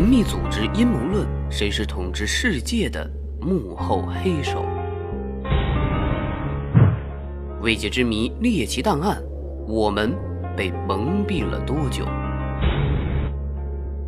[0.00, 3.06] 神秘组织阴谋论，谁是统治世界的
[3.38, 4.64] 幕后黑手？
[7.60, 9.22] 未解之谜猎奇档案，
[9.68, 10.16] 我们
[10.56, 12.06] 被蒙蔽了多久？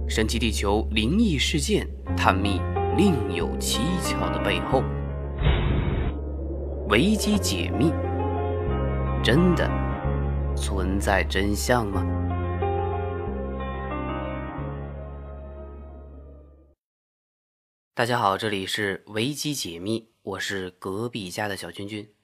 [0.08, 1.86] 神奇地球灵异事件，
[2.16, 2.58] 探秘
[2.96, 4.82] 另有蹊跷的背后。
[6.88, 7.92] 危机解密，
[9.22, 9.70] 真的
[10.56, 12.02] 存在真相吗？
[17.94, 22.14] 大家好，这里是维基解密，我是隔壁家的小君君。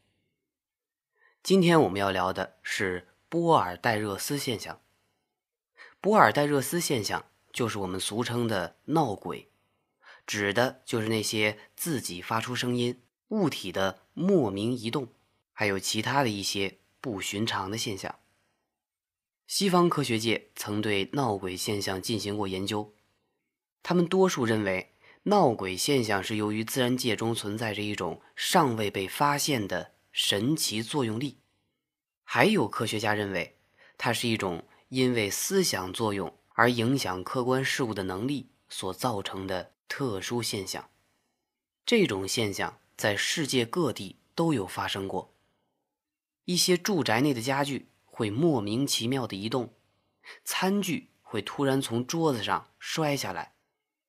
[1.43, 4.81] 今天我们要聊的是波尔代热斯现象。
[6.01, 9.51] 波尔代热斯现象就是我们俗称的闹鬼，
[10.27, 15.09] 指的就是那些自己发出声音、物体的莫名移动，
[15.53, 18.19] 还有其他的一些不寻常的现象。
[19.47, 22.95] 西方科学界曾对闹鬼现象进行过研究，
[23.83, 24.95] 他们多数认为。
[25.25, 31.39] 闹鬼现象是由于自然界中存在着一种尚未被发现的神奇作用力，
[32.25, 33.59] 还有科学家认为，
[33.99, 40.89] 它是一种因为思想作用而影响客观事物的能力所造成的特殊现象。
[41.85, 45.35] 这种现象在世界各地都有发生过。
[46.45, 49.75] 一些住宅内的家具会莫名其妙的移动，
[50.45, 53.58] 餐具会突然从桌子上摔下来。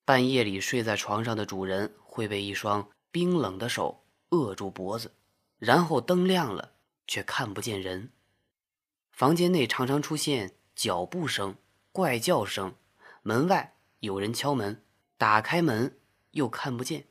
[0.10, 5.14] 半夜里睡在床上的主人会被一双冰冷的手扼住脖子，
[5.60, 6.72] 然后灯亮了
[7.06, 8.12] 却看不见人。
[9.12, 11.56] 房间内常常出现脚步声、
[11.92, 12.74] 怪叫声，
[13.22, 14.84] 门外有人敲门，
[15.16, 16.00] 打开门
[16.32, 17.06] 又看不见，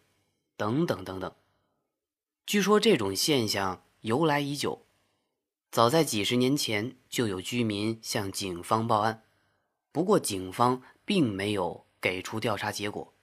[0.57, 1.33] 等等等等。
[2.47, 4.85] 据说这种现象由来已久，
[5.71, 9.23] 早在几十年前就有居民向警方报案，
[9.93, 11.87] 不过警方并没有。
[12.01, 13.15] 给出调查结果，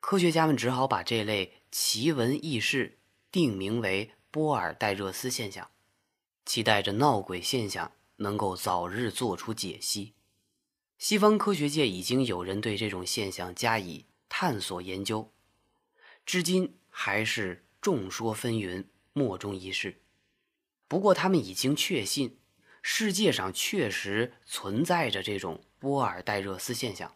[0.00, 2.98] 科学家们只好把这类奇闻异事
[3.30, 5.70] 定名为波尔代热斯现象，
[6.44, 10.14] 期待着闹鬼现象能够早日做出解析。
[10.98, 15.32] 西方科学界已经有人对这种现象加以探索研究，
[16.24, 20.00] 至今还是众说纷纭，莫衷一是。
[20.88, 22.38] 不过，他们已经确信
[22.82, 27.14] 世界上确实存在着这种波尔代热斯现象。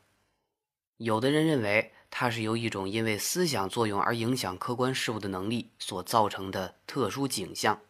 [0.99, 7.83] 有的人认为它是由一种因为思想作用而影响客观事物的能力所造成的特殊景象，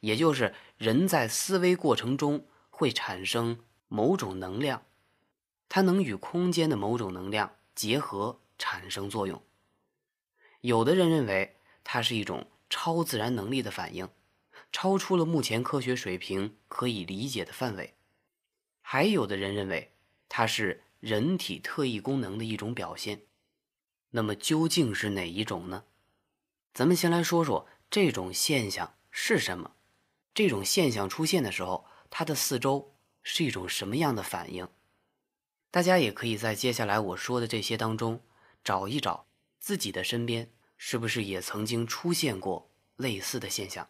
[0.00, 4.84] 也就是人在思维过程中会产生某种能量，
[5.68, 9.42] 它能与空间的某种能量结合产生作用。
[10.60, 14.08] 有的人认为它是一种超自然能力的反应，
[14.70, 17.94] 超出了目前科学水平可以理解的范围。
[18.82, 19.90] 还有的人认为
[20.28, 20.83] 它是。
[21.04, 23.26] 人体特异功能的一种表现，
[24.08, 25.84] 那么究竟是哪一种呢？
[26.72, 29.72] 咱们先来说说这种现象是什么。
[30.32, 34.66] 这种现象出现的时候，它的四周是一种什么样的反应？
[35.70, 38.22] 大家也可以在接下来我说的这些当中
[38.64, 39.26] 找一找
[39.60, 43.86] 自己的身边是不是也曾经出现过类似的现象。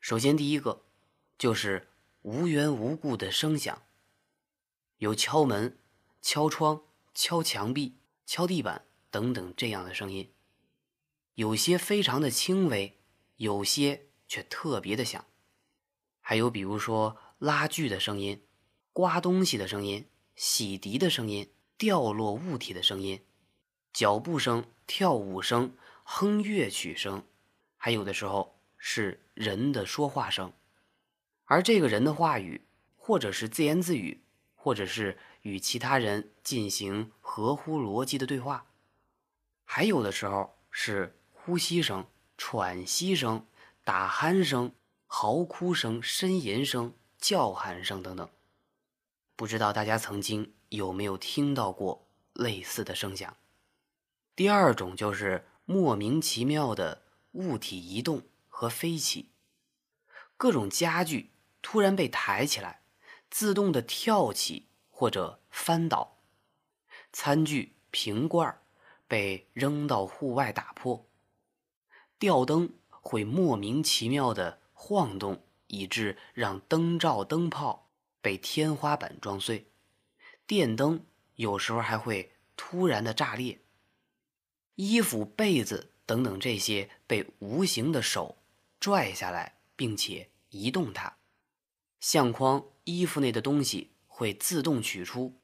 [0.00, 0.84] 首先，第一个
[1.38, 1.88] 就是
[2.20, 3.80] 无缘无故的声响。
[4.98, 5.78] 有敲门、
[6.20, 6.82] 敲窗、
[7.14, 10.32] 敲墙壁、敲地板等等这样的声音，
[11.34, 12.98] 有些非常的轻微，
[13.36, 15.24] 有些却特别的响。
[16.20, 18.42] 还有比如说拉锯的声音、
[18.92, 23.24] 刮东西的声音、洗涤的声音、掉落物体的声音、
[23.92, 27.24] 脚步声、跳舞声、哼乐曲声，
[27.76, 30.52] 还有的时候是人的说话声，
[31.44, 32.66] 而这个人的话语
[32.96, 34.24] 或者是自言自语。
[34.68, 38.66] 或者是与其他人进行合乎逻辑的对话，
[39.64, 42.06] 还有的时候是呼吸声、
[42.36, 43.46] 喘息声、
[43.82, 44.74] 打鼾声、
[45.06, 48.28] 嚎哭声、呻吟声、叫喊声等等。
[49.36, 53.38] 不知道大家曾经有没有听到过类似的声响？
[54.36, 59.30] 第二种就是莫名其妙的物体移动和飞起，
[60.36, 61.30] 各种家具
[61.62, 62.77] 突然被抬起来。
[63.30, 66.18] 自动的跳起或者翻倒，
[67.12, 68.60] 餐具、瓶罐
[69.06, 71.06] 被扔到户外打破，
[72.18, 77.90] 吊灯会莫名其妙的晃动，以致让灯罩、灯泡
[78.20, 79.70] 被天花板撞碎，
[80.46, 81.04] 电灯
[81.36, 83.60] 有时候还会突然的炸裂，
[84.74, 88.38] 衣服、被子等等这些被无形的手
[88.80, 91.17] 拽下来，并且移动它，
[92.00, 92.64] 相框。
[92.84, 95.38] 衣服内的东西会自动取出，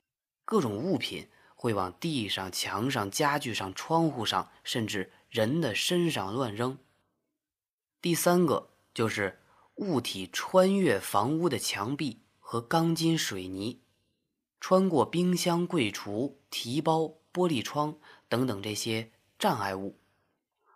[0.47, 6.79] 各种物品会往地上、墙上、家具上、窗户上，甚至人的身上乱扔。
[8.01, 9.41] 第三个就是
[9.75, 13.83] 物体穿越房屋的墙壁和钢筋水泥，
[14.59, 20.01] 穿过冰箱、柜橱、提包、玻璃窗等等这些障碍物，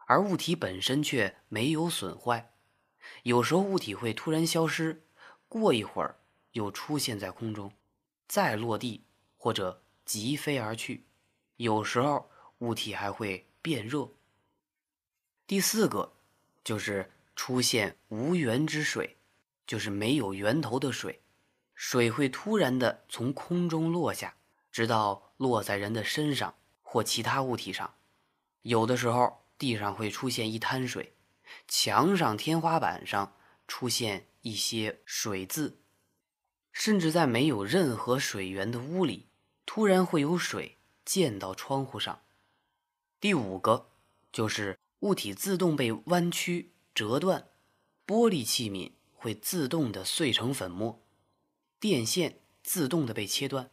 [0.06, 2.52] 而物体本身却没有损坏。
[3.22, 5.06] 有时候物体会突然消失，
[5.49, 6.17] 过一会儿
[6.53, 7.73] 又出现在空中，
[8.27, 9.05] 再落地
[9.37, 11.05] 或者疾飞而去。
[11.56, 14.09] 有时候物体还会变热。
[15.47, 16.12] 第四个
[16.62, 17.11] 就是。
[17.39, 19.17] 出现无源之水，
[19.65, 21.23] 就是没有源头的水，
[21.73, 24.35] 水会突然的从空中落下，
[24.73, 26.53] 直到落在人的身上
[26.83, 27.95] 或其他物体上。
[28.62, 31.15] 有的时候地上会出现一滩水，
[31.69, 33.33] 墙上、天花板上
[33.69, 35.81] 出现一些水渍，
[36.73, 39.29] 甚至在没有任何水源的屋里，
[39.67, 42.23] 突然会有水溅到窗户上。
[43.21, 43.91] 第五个
[44.33, 46.73] 就是物体自动被弯曲。
[46.95, 47.50] 折断，
[48.05, 51.00] 玻璃器皿会自动的碎成粉末，
[51.79, 53.71] 电线自动的被切断，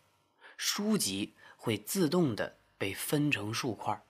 [0.58, 4.06] 书籍会自动的被分成数块，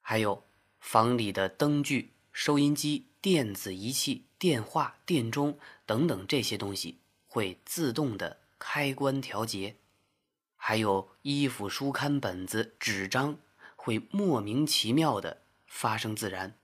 [0.00, 0.44] 还有
[0.80, 9.76] 房里的灯具、收音机、电子仪器、电话、电钟等等这些东西会自动的开关调节，
[10.54, 13.38] 还有衣服、书刊、本子、纸张
[13.74, 16.58] 会莫名其妙的发生自燃。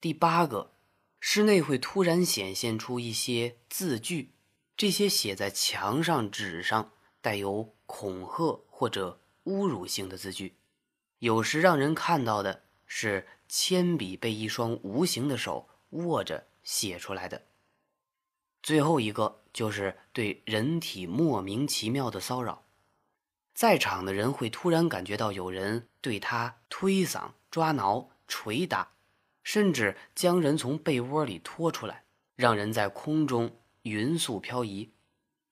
[0.00, 0.72] 第八个，
[1.20, 4.32] 室内会突然显现出一些字句，
[4.74, 10.56] 这些写在墙上、纸上带有恐吓或者侮辱性的字句，
[11.18, 17.42] 有时让人看到的是铅笔被一双无形的手握着写出来的。
[18.62, 22.64] 最后一个就是对人体莫名其妙的骚扰，
[23.52, 28.92] 在场的人会突然感觉到有人对他推搡、抓挠、捶打。
[29.44, 32.04] 甚至将人从被窝里拖出来，
[32.36, 34.92] 让人在空中匀速漂移；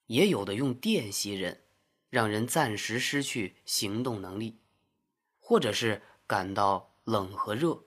[0.07, 1.65] 也有的用电吸人，
[2.09, 4.55] 让人暂时失去行动能力；
[5.41, 7.83] 或者是感到冷和热，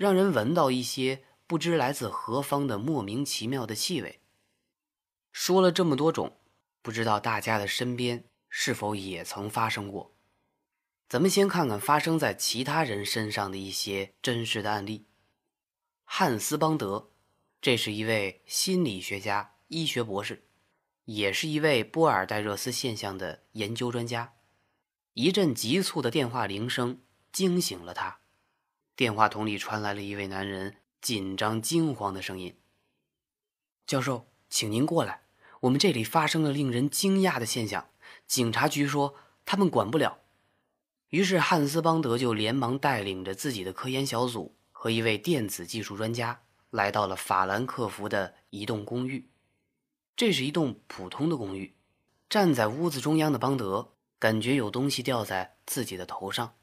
[0.00, 4.20] 让人闻到一些不知来自何方的莫名其妙的气味。
[5.30, 6.38] 说了这么多种，
[6.80, 10.16] 不知道大家的身边是否也曾发生过？
[11.06, 15.04] 咱们先看看发生在其他人身上的一些真实的案例。
[16.04, 17.10] 汉斯邦德，
[17.60, 20.46] 这是一位心理学家、医学博士，
[21.04, 24.32] 也是一位波尔代热斯现象的研究专家。
[25.12, 28.19] 一阵急促的电话铃声惊醒了他，
[29.00, 32.54] 电话筒里传来了一位男人紧张惊慌的声音
[33.88, 35.22] ：“教授，请您过来，
[35.60, 37.88] 我们这里发生了令人惊讶的现象，
[38.26, 39.14] 警察局说
[39.46, 40.18] 他们管不了。”
[41.08, 44.54] 于是汉斯邦德就连忙带领着自己的科研小组。
[44.70, 49.30] 和一位电子技术专家来到了法兰克福的一栋公寓，
[50.14, 51.74] 这是一栋普通的公寓。
[52.28, 56.54] 站在屋子中央的邦德感觉有东西掉在自己的头上，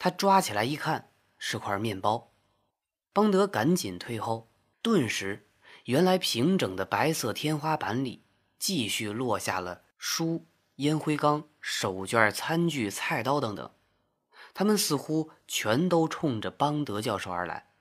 [0.00, 1.12] 他抓起来一看，
[1.46, 2.32] 是块面包。
[3.12, 4.50] 邦德赶紧退后，
[4.80, 5.46] 顿时，
[5.84, 8.24] 原来平整的白色天花板里
[8.58, 13.70] 继续落下了书、烟灰缸、手绢、餐具、菜刀等等。
[14.54, 17.74] 他们似乎全都冲着邦德教授而来，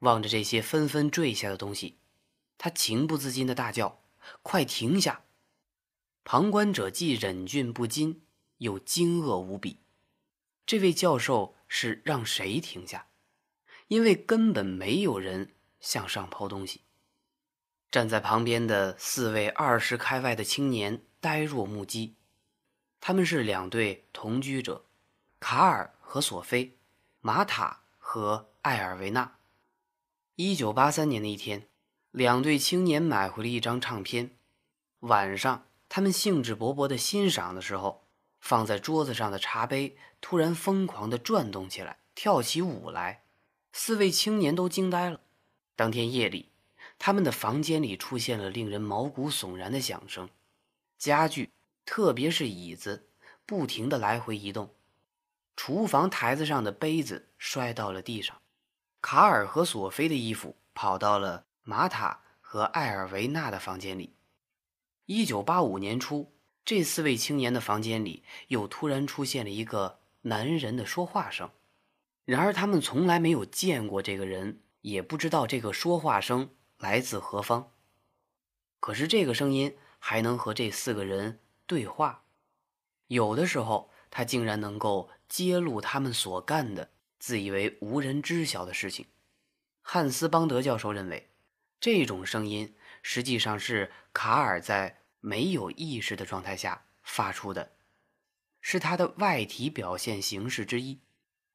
[0.00, 2.00] 望着这些纷纷坠下的东西，
[2.58, 4.02] 他情不自禁地大叫
[4.42, 5.24] ：“快停下！”
[6.22, 8.26] 旁观者既忍俊不禁，
[8.58, 9.78] 又惊愕无比。
[10.66, 13.06] 这位教授是让谁停下？
[13.88, 16.82] 因为根本没有人向上抛东西。
[17.90, 22.16] 站在旁边的四位二十开外的青年呆若木鸡，
[23.00, 24.84] 他们是两对同居者，
[25.40, 25.94] 卡尔。
[26.12, 26.76] 和索菲、
[27.20, 29.36] 玛塔和艾尔维娜。
[30.34, 31.68] 一九八三年的一天，
[32.10, 34.36] 两对青年买回了一张唱片。
[34.98, 38.08] 晚上，他们兴致勃勃地欣赏的时候，
[38.40, 43.22] 放在桌子上的茶杯突然疯狂地转动起来，跳起舞来。
[43.72, 45.20] 四位青年都惊呆了。
[45.76, 46.50] 当天夜里，
[46.98, 50.28] 他们的房间里出现了令人毛骨悚然的响声，
[50.98, 51.50] 家具，
[51.84, 53.08] 特别是椅子，
[53.46, 54.74] 不停地来回移动。
[55.56, 58.40] 厨房台子上的杯子摔到了地上，
[59.00, 64.14] 卡尔和索菲的衣服跑到了玛塔和艾尔维娜的房间里。
[65.06, 66.32] 一九八五年初，
[66.64, 71.50] 这四位青年的房间里又突然出现了一个男人的说话声，
[72.24, 77.72] 然而他们从来没有见过这个人，也不知道这个说话声来自何方。
[78.78, 82.24] 可是这个声音还能和这四个人对话，
[83.08, 83.90] 有的时候。
[84.12, 86.90] 他竟然能够揭露他们所干的
[87.20, 89.06] 自以为无人知晓的事情。
[89.82, 91.30] 汉斯邦德教授认为，
[91.78, 97.72] 这种声音实际上是卡尔在没有意识的状态下发出的，
[98.60, 100.98] 是他的外体表现形式之一。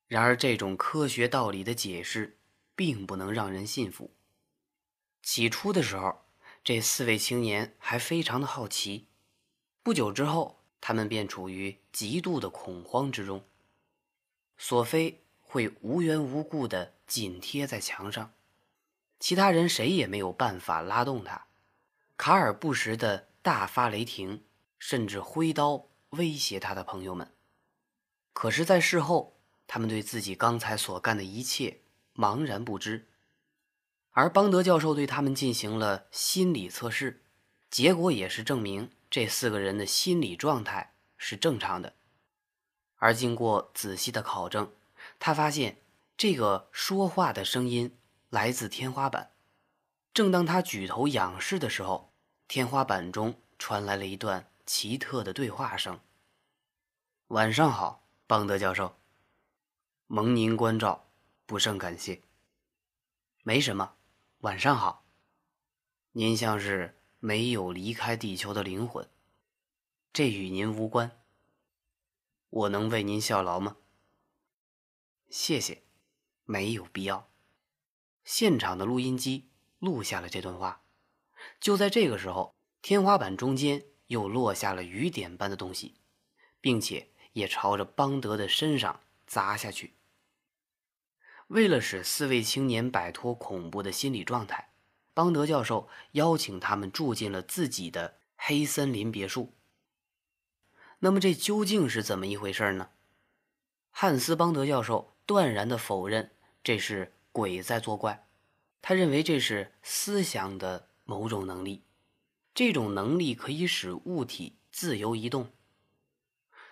[0.08, 2.38] 然而，这种科学道理的解释
[2.76, 4.12] 并不能让人信服。
[5.24, 6.26] 起初的时候，
[6.64, 9.08] 这四位青年还非常的好奇。
[9.82, 13.44] 不久之后，他们便处于极度的恐慌之中。
[14.58, 18.34] 索菲会无缘无故地紧贴在墙上，
[19.20, 21.48] 其他人谁也没有办法拉动他。
[22.16, 24.44] 卡尔不时的大发雷霆，
[24.80, 27.32] 甚至挥刀威胁他的朋友们。
[28.34, 29.38] 可是，在事后，
[29.68, 31.82] 他们对自己刚才所干的一切
[32.16, 33.08] 茫然不知。
[34.14, 37.24] 而邦德教授对他们进行了心理测试，
[37.70, 38.90] 结果也是证明。
[39.12, 41.94] 这四个人的心理状态是正常的，
[42.96, 44.74] 而经过仔细的考证，
[45.20, 45.78] 他发现
[46.18, 47.96] 这个说话的声音
[48.32, 49.34] 来自天花板。
[50.16, 52.15] 正当他举头仰视的时候，
[52.48, 56.00] 天花板中传来了一段奇特的对话声
[57.30, 58.96] ：“晚上好，邦德教授，
[60.08, 61.08] 蒙您关照，
[61.46, 62.22] 不胜感谢。
[63.44, 63.96] 没什么，
[64.40, 65.06] 晚上好。
[66.12, 69.10] 您像是……”没有离开地球的灵魂，
[70.14, 71.24] 这与您无关。
[72.52, 73.78] 我能为您效劳吗？
[75.28, 75.82] 谢谢，
[76.44, 77.28] 没有必要。
[78.24, 79.50] 现场的录音机
[79.80, 80.85] 录下了这段话。
[81.60, 85.96] 就在这个时候，天花板中间又落下了雨点般的东西，
[86.62, 89.94] 并且也朝着邦德的身上砸下去。
[91.48, 94.70] 为了使四位青年摆脱恐怖的心理状态。
[95.16, 99.54] 邦德教授邀请他们住进了自己的黑森林别墅。
[101.00, 102.90] 那么，这究竟是怎么一回事呢？
[103.92, 108.28] 汉斯·邦德教授断然地否认这是鬼在作怪，
[108.82, 111.86] 他认为这是思想的某种能力，
[112.54, 115.54] 这种能力可以使物体自由移动。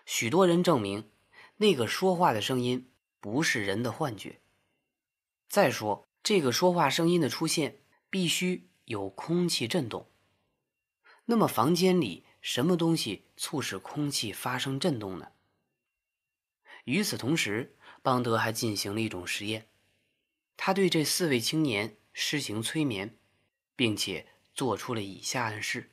[0.05, 1.09] 许多人证明，
[1.55, 4.41] 那个说话的声音不是人的幻觉。
[5.47, 7.79] 再说，这个说话声音的出现。
[8.13, 10.07] 必须有空气震动。
[11.25, 15.31] 那么，房间里什么东西促使空气发生震动呢？
[16.83, 19.67] 与此同时，邦德还进行了一种实验，
[20.55, 23.17] 他对这四位青年施行催眠，
[23.75, 25.91] 并且做出了以下暗示，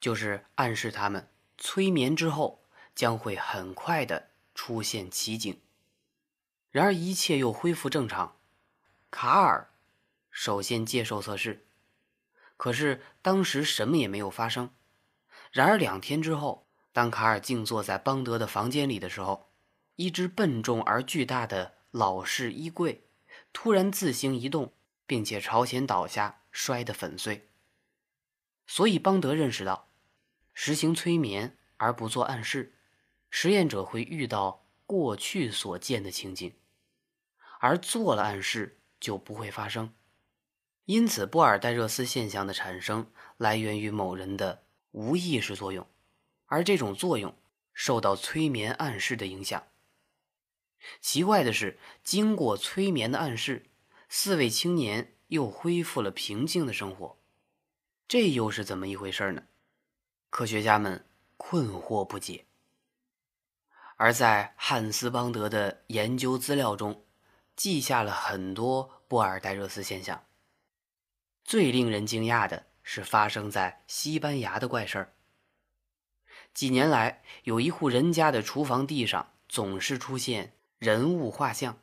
[0.00, 1.28] 就是暗示他们
[1.58, 2.64] 催眠之后
[2.94, 5.60] 将会很快的出现奇景。
[6.70, 8.36] 然而，一切又恢复正常。
[9.10, 9.70] 卡尔。
[10.30, 11.66] 首先接受测试，
[12.58, 14.68] 可是当时什么也没有发生。
[15.50, 19.50] 然而两天之后，当卡尔静坐在邦德的房间里的时候，
[19.94, 23.04] 一只笨重而巨大的老式衣柜
[23.54, 24.74] 突然自行移动，
[25.06, 27.50] 并且朝前倒下，摔得粉碎。
[28.66, 29.90] 所以邦德认识到，
[30.54, 32.74] 实行催眠而不做暗示，
[33.28, 36.54] 实验者会遇到过去所见的情景，
[37.60, 39.92] 而做了暗示就不会发生。
[40.86, 45.86] 因此，波尔代热斯现象的产生来源于某人的无意识作用，
[46.46, 47.36] 而这种作用
[47.74, 49.62] 受到催眠暗示的影响。
[51.02, 53.66] 奇怪的是，经过催眠的暗示，
[54.08, 57.16] 四位青年又恢复了平静的生活，
[58.06, 59.44] 这又是怎么一回事呢？
[60.30, 61.04] 科学家们
[61.36, 62.44] 困惑不解。
[63.96, 67.04] 而在汉斯邦德的研究资料中，
[67.56, 70.22] 记下了很多波尔代热斯现象。
[71.44, 75.14] 最令人惊讶的是发生在西班牙的怪事儿。
[76.52, 81.78] 几年来，有一户人家的厨房地上总是出现人物画像。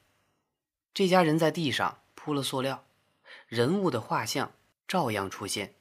[0.93, 2.85] 这家人在地上铺了塑料，
[3.47, 4.53] 人物的画像
[4.87, 5.75] 照样出现。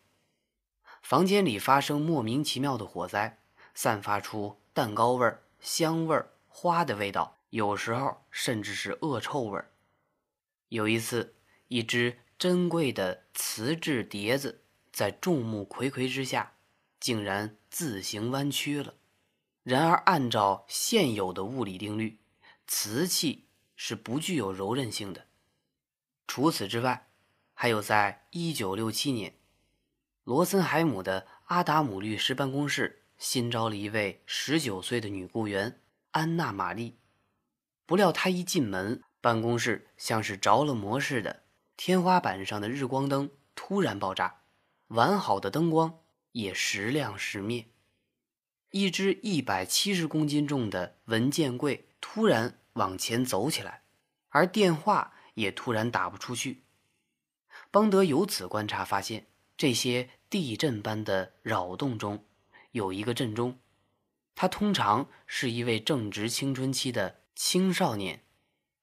[1.02, 3.38] 房间里发生莫名其妙的火灾，
[3.74, 9.70] 散发出蛋糕味儿、香味儿、花的味道，有时候甚至是恶臭味儿。
[10.68, 11.34] 有一次，
[11.68, 12.18] 一只。
[12.38, 16.54] 珍贵的瓷质碟子在众目睽睽之下，
[16.98, 18.94] 竟然自行弯曲了。
[19.62, 22.18] 然而，按照现有的物理定律，
[22.66, 25.28] 瓷器是不具有柔韧性的。
[26.26, 27.11] 除此之外，
[27.62, 29.34] 还有在1967年，
[30.24, 36.98] 罗森海姆的阿达姆律师办公室新招了一位19岁的女雇员安娜·玛丽。
[37.86, 41.44] 不料，她一进门，办公室像是着了魔似的。
[41.76, 44.40] 天花板上的日光灯突然爆炸，
[44.88, 46.00] 完好的灯光
[46.32, 47.68] 也时亮时灭。
[48.72, 53.84] 一只一百七十公斤重的文件柜突然往前走起来，
[54.30, 56.64] 而电话也突然打不出去。
[57.72, 59.26] 邦德由此观察发现，
[59.56, 62.24] 这些地震般的扰动中
[62.70, 63.58] 有一个震中，
[64.36, 68.22] 他通常是一位正值青春期的青少年，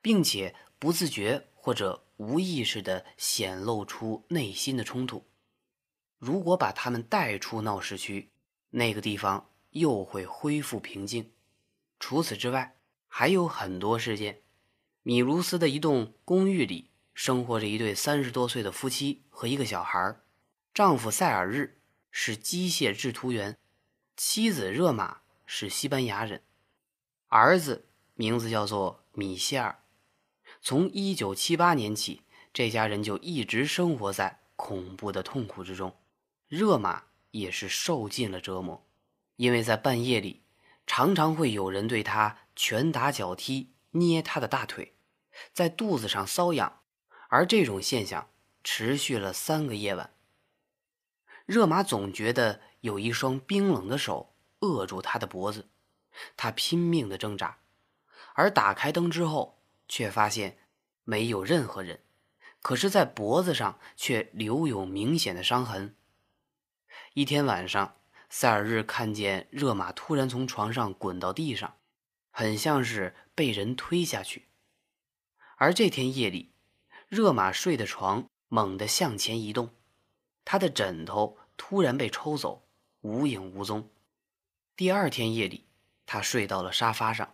[0.01, 5.23] 并且不自觉或者无意识地显露出内心的冲突。
[6.17, 8.31] 如果把他们带出闹市区，
[8.71, 9.45] 那个地方。
[9.73, 11.31] 又会恢复平静。
[11.99, 12.75] 除此之外，
[13.07, 14.41] 还有很多事件。
[15.03, 16.88] 米卢斯的一栋公寓里
[17.21, 20.21] 生活着一对三十多岁的夫妻和一个小孩。
[20.73, 23.57] 丈夫塞尔日是机械制图员，
[24.15, 26.41] 妻子热玛是西班牙人，
[27.27, 29.83] 儿子名字叫做米歇尔。
[30.61, 32.21] 从一九七八年起，
[32.53, 35.93] 这家人就一直生活在恐怖的痛苦之中。
[36.47, 38.87] 热玛也是受尽了折磨。
[39.35, 40.43] 因为在半夜里，
[40.87, 44.95] 常常会有人对他拳打脚踢、捏他的大腿，
[45.51, 46.78] 在肚子上瘙痒，
[47.29, 48.29] 而这种现象
[48.63, 50.13] 持续了三个夜晚。
[51.45, 55.69] 热玛总觉得有一双冰冷的手扼住他的脖子，
[56.35, 57.59] 他拼命的挣扎，
[58.33, 60.59] 而打开灯之后，却发现
[61.05, 62.03] 没有任何人，
[62.61, 65.95] 可是，在脖子上却留有明显的伤痕。
[67.13, 67.95] 一天晚上。
[68.31, 71.77] 塞尔日看见热玛突然从床上滚到地上，
[72.29, 74.49] 很像是被人推下去。
[75.57, 76.53] 而这天夜里，
[77.09, 79.71] 热玛睡的床猛地向前移动，
[80.45, 82.67] 他的枕头突然被抽走，
[83.01, 83.89] 无影无踪。
[84.75, 85.65] 第二天夜里，
[86.05, 87.33] 他睡到了沙发上，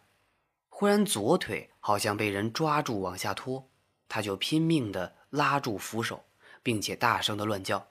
[0.69, 3.69] 忽然左腿好像被人抓住往下拖，
[4.07, 6.23] 他就拼命地拉住扶手，
[6.63, 7.85] 并且大声地乱叫。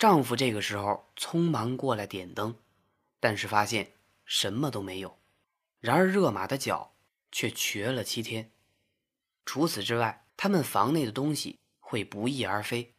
[0.00, 2.56] 丈夫这个时候匆忙过来点灯，
[3.20, 3.92] 但是发现
[4.24, 5.16] 什么都没有。
[5.78, 6.94] 然而热玛的脚
[7.30, 8.50] 却瘸了七天。
[9.46, 12.94] 除此之外，他们房内的东西会不翼而飞，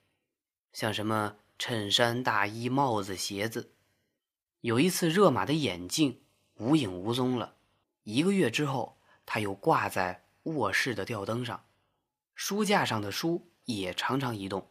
[0.74, 3.74] 像什么衬衫、大衣、帽子、鞋子。
[4.60, 6.22] 有一次，热玛的眼镜
[6.58, 7.56] 无影无踪了。
[8.04, 11.66] 一个月之后，他又挂在卧室的吊灯上，
[12.36, 14.70] 书架上的书也常常移动。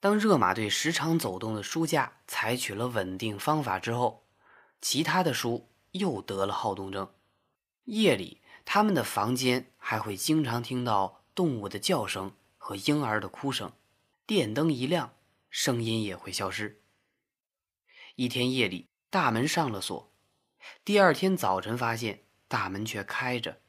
[0.00, 4.24] 当热玛对时常走动的书架采取了稳定方法之后，
[4.80, 7.12] 其他的书又得了好动症。
[7.84, 13.70] 夜里，他们的房间还会经常听到动物的叫声和婴儿的哭声。
[14.26, 15.14] 电灯一亮，
[15.50, 16.82] 声音也会消失。
[18.16, 20.12] 一天夜里，大门上了锁，
[20.84, 23.60] 第二天早晨发现大门却开着。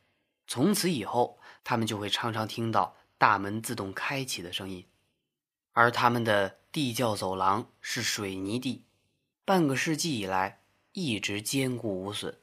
[0.48, 4.88] 从此以后，他们就会常常听到大门自动开启的声音。
[5.74, 8.86] 而他们的地窖走廊是水泥地，
[9.44, 12.42] 半个世纪以来一直坚固无损。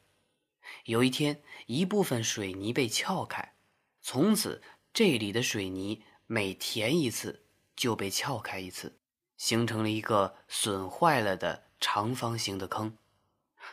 [0.84, 3.56] 有一天，一部分水泥被撬开，
[4.00, 4.62] 从此
[4.94, 7.44] 这里的水泥每填一次
[7.76, 8.96] 就被撬开一次，
[9.36, 12.96] 形成了一个损坏了的长方形的坑。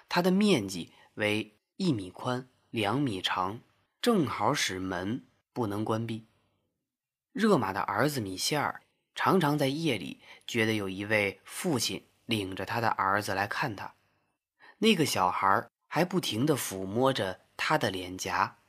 [0.10, 3.62] 它的面积为一米宽、两米长，
[4.02, 6.26] 正好使门不能关闭。
[7.32, 8.82] 热玛的儿子米歇尔。
[9.14, 13.94] 常常在夜里觉得有一位父亲领着他的儿子来看他，
[14.80, 18.60] 那个小孩还不停地抚摸着他的脸颊。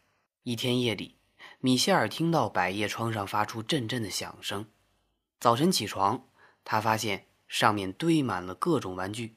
[0.42, 1.16] 一天夜里，
[1.64, 4.66] 米歇尔听到百叶窗上发出阵阵的响声。
[5.38, 6.26] 早晨起床，
[6.64, 9.36] 他发现上面堆满了各种玩具。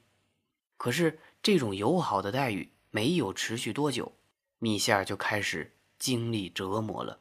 [0.76, 4.16] 可是这种友好的待遇没有持续多久，
[4.58, 7.20] 米歇尔就开始经历折磨了。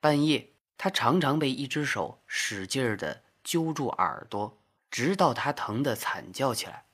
[0.00, 0.52] 半夜。
[0.80, 4.60] 他常常被一只手使劲儿地揪住耳朵，
[4.92, 6.84] 直到他疼得惨叫起来。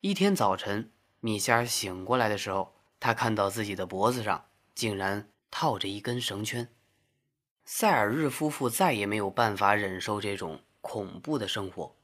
[0.00, 6.68] 一天早晨，米歇尔醒过来的时候，他看到自己的脖子上竟然套着一根绳圈。
[7.64, 11.96] 塞尔日夫妇再也没有办法忍受这种恐怖的生活，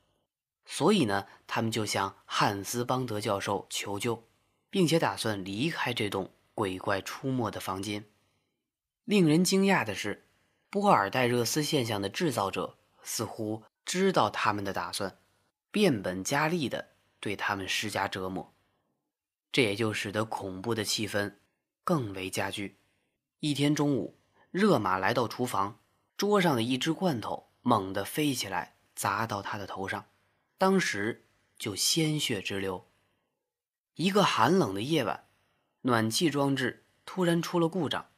[0.64, 4.24] 所以呢，他们就向汉斯邦德教授求救，
[4.70, 8.04] 并且打算离开这栋鬼怪出没的房间。
[9.04, 10.24] 令人惊讶的是。
[10.68, 15.16] 波尔代热斯现象的制造者似乎知道他们的打算，
[15.70, 18.52] 变本加厉地对他们施加折磨，
[19.52, 21.36] 这也就使得恐怖的气氛
[21.82, 22.76] 更为加剧。
[23.48, 24.18] 一天中午，
[24.50, 25.78] 热玛来到厨房，
[26.16, 30.06] 桌上的一只罐头猛地飞起来，砸到他的头上，
[30.58, 32.88] 当时就鲜血直流。
[33.94, 35.28] 一个寒冷的夜晚，
[35.82, 38.10] 暖气装置突然出了故障。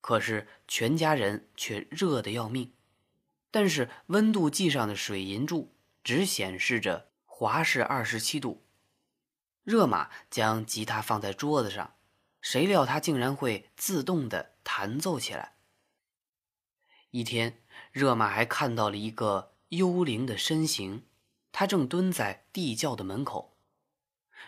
[0.00, 2.72] 可是全家人却热得要命，
[3.50, 8.62] 但是温度计上的水银柱只显示着华氏二十七度。
[9.64, 11.94] 热玛将吉他放在桌子上，
[12.40, 15.56] 谁料它竟然会自动的弹奏起来。
[17.10, 21.04] 一天，热玛还看到了一个幽灵的身形，
[21.50, 23.56] 他正蹲在地窖的门口。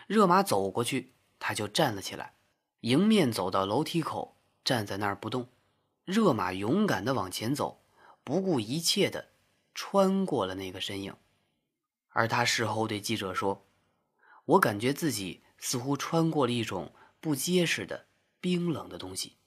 [0.07, 2.35] 热玛走过去，他就站了起来，
[2.81, 5.49] 迎面走到楼梯口，站在那儿不动。
[6.05, 7.83] 热玛勇敢的往前走，
[8.23, 9.29] 不顾一切的
[9.73, 11.15] 穿过了那个身影。
[12.09, 13.65] 而他事后对记者说
[14.45, 18.07] ：“我感觉自己似乎穿过了一种不结实的、
[18.41, 19.37] 冰冷的东西。”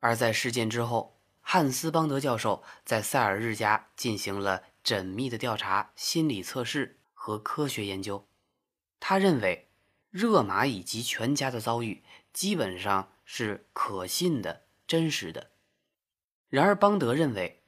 [0.00, 8.26] 而在事件之后，汉斯·邦德教授在塞尔日家进行了缜密的调查、心理测试和科学研究。
[8.98, 9.68] 他认为，
[10.10, 15.52] 热玛以及全家的遭遇基本上是可信的、真实的。
[16.48, 17.62] 然而，邦德认为，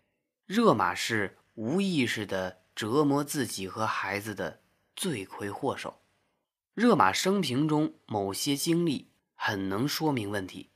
[0.47, 2.59] 热玛是无意识的。
[2.73, 4.63] 折磨自己和孩子的
[4.97, 6.01] 罪魁祸首，
[6.73, 9.10] 热玛生平中某些经历
[9.43, 10.69] 很能说明问题。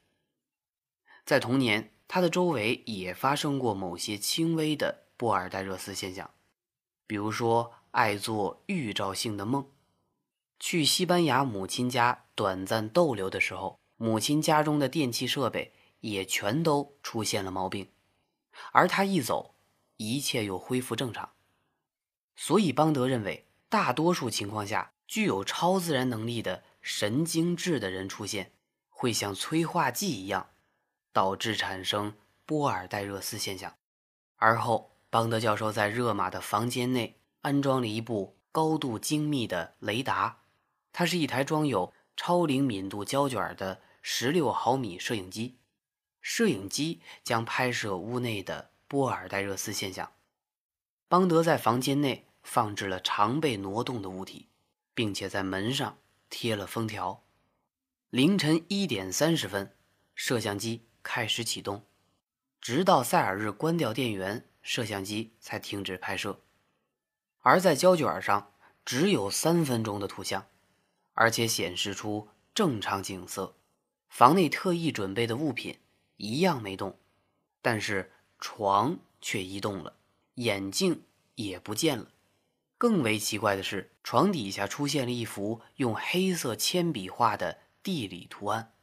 [1.27, 6.31] 在童年，他的周围也发生过某些轻微的波尔代热斯现象，
[7.07, 9.71] 比如说爱做预兆性的梦。
[10.59, 17.91] 去西班牙母亲家短暂逗留的时候，母亲家中的电器设备也全都出现了毛病，
[18.73, 19.55] 而他一走，
[19.99, 21.35] 一切又恢复正常。
[22.35, 28.53] 所以，邦德认为，大多数情况下，具有超自然能力的神经质的人出现，
[28.91, 30.51] 会像催化剂一样，
[31.15, 33.75] 导致产生波尔代热斯现象。
[34.37, 40.43] 而后，邦德教授在热玛的房间内安装了一部高度精密的雷达，
[40.93, 45.57] 它是一台装有超灵敏度胶卷的十六毫米摄影机，
[46.21, 50.13] 摄影机将拍摄屋内的波尔代热斯现象。
[51.09, 54.51] 邦德在房间内放置了常被挪动的物体，
[54.93, 55.97] 并且在门上
[56.37, 57.23] 贴了封条。
[58.11, 59.77] 凌晨一点三十分，
[60.17, 61.85] 摄像机开始启动，
[62.61, 66.41] 直到塞尔日关掉电源，摄像机才停止拍摄。
[67.39, 68.53] 而在胶卷上
[68.85, 70.45] 只有三分钟的图像，
[71.13, 73.55] 而且显示出正常景色。
[74.09, 75.79] 房内特意准备的物品
[76.17, 76.99] 一样没动，
[77.63, 79.95] 但是床却移动了。
[80.35, 81.05] 眼镜
[81.37, 82.11] 也不见了。
[82.77, 88.75] 更为奇怪的是，床底下出现了一幅用黑色铅笔画的地理图案，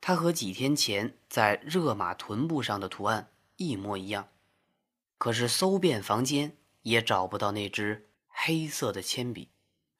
[0.00, 4.28] 它和几天前在热玛臀部上的图案一模一样。
[5.16, 9.50] 可是搜遍房间也找不到那只黑色的铅笔。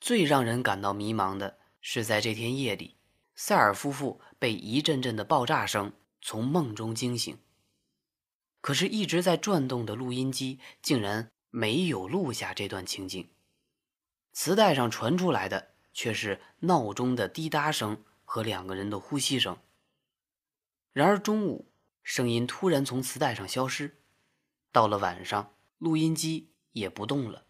[0.00, 2.96] 最让人感到迷茫的是，在这天夜里，
[3.34, 7.38] 塞尔夫妇被一阵阵的爆炸声从梦中惊醒。
[8.60, 13.30] 可是，一直在转动的录音机竟然没有录下这段情景，
[14.32, 19.56] 磁带上传出来的却是闹钟的滴答声和两个人的呼吸声。
[20.92, 21.70] 然而中午，
[22.02, 24.02] 声音突然从磁带上消失，
[24.72, 27.46] 到了晚上，录音机也不动了。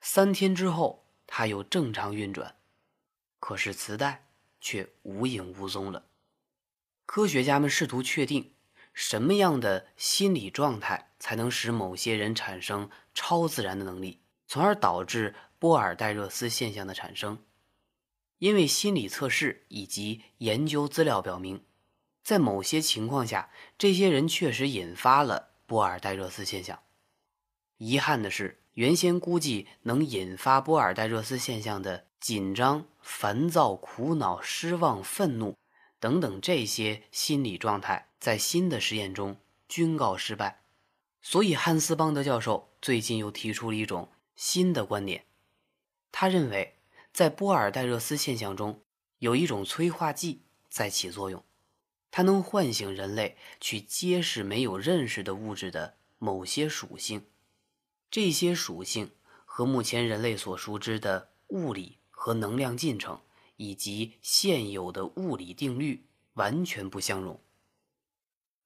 [0.00, 2.58] 三天之后，它又正常运转，
[3.38, 4.26] 可是磁带
[4.60, 6.08] 却无影无踪了。
[7.06, 8.56] 科学家们试图确定。
[8.92, 17.38] 什么样的心理状态才能使某些人产生超自然的能力，从而导致波尔代热斯现象的产生？
[18.38, 21.64] 因为心理测试以及研究资料表明，
[22.22, 26.78] 在某些情况下，这些人确实引发了波尔代热斯现象。
[27.78, 35.56] 遗憾的是，原先估计能引发波尔代热斯现象的紧张、烦躁、苦恼、失望、愤怒
[35.98, 38.08] 等等这些心理状态。
[38.20, 39.36] 在新的实验中
[39.68, 40.60] 均告失败，
[41.20, 45.24] 所以汉斯·邦德教授最近又提出了一种新的观点。
[46.10, 46.76] 他认为，
[47.12, 48.82] 在波尔代热斯现象中
[49.18, 51.44] 有一种催化剂在起作用，
[52.10, 57.26] 它能唤醒人类去揭示没有认识的物质的某些属性。
[58.10, 59.10] 这些属性
[59.44, 63.20] 和目前人类所熟知的物理和能量进程
[63.56, 67.38] 以及现有的物理定律完全不相容。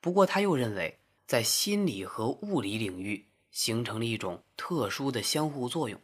[0.00, 6.00] 不过，他又认为，在心理和物理领域形成了一种特殊的相互作用，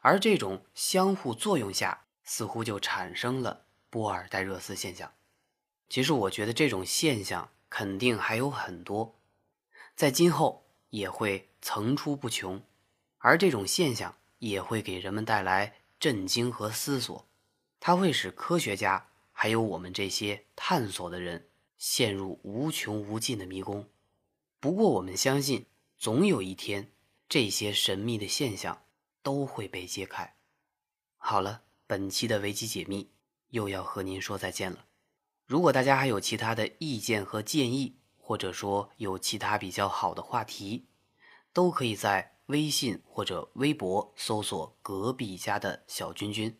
[0.00, 5.12] 而这种相互作用下，似乎就产生了波尔代热斯现象。
[5.88, 9.20] 其实，我觉得这种现象肯定还有很多，
[9.94, 12.62] 在今后也会层出不穷，
[13.18, 17.28] 而这种现象也会给人们带来震惊和思索，
[17.78, 21.48] 它会使科学家还有我们这些探索的人。
[21.76, 23.86] 陷入无穷无尽的迷宫。
[24.64, 25.66] 不过，我们相信，
[25.98, 26.90] 总有一天，
[27.28, 28.80] 这些神秘的现象
[29.22, 30.36] 都会被揭开。
[31.18, 33.10] 好了，本期的维基解密
[33.50, 34.86] 又要和您说再见了。
[35.44, 40.86] 如果大家还有其他的意见和建议，或者说有其他比较好的话题，
[41.52, 46.58] 都可以在微信或者微博搜索“隔壁家的小君君”，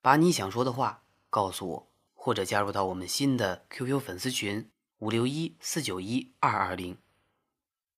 [0.00, 6.96] 把你想说的话告诉我，或者加入到我们新的 QQ 粉丝群五六一四九一二二零。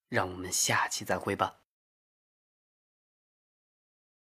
[0.08, 1.63] 让我们下期再会吧。